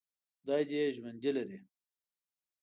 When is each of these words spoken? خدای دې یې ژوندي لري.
خدای 0.39 0.63
دې 0.69 0.77
یې 0.83 0.93
ژوندي 0.95 1.31
لري. 1.37 1.59